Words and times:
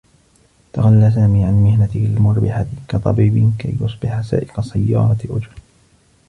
تخلّى 0.73 1.11
سامي 1.11 1.45
عن 1.45 1.53
مهنته 1.53 2.05
المربحة 2.05 2.65
كطبيب 2.87 3.53
كي 3.59 3.77
يصبح 3.83 4.21
سائق 4.21 4.59
سيّارة 4.61 5.17
أجرة. 5.29 5.49